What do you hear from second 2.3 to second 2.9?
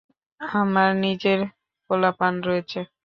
রয়েছে।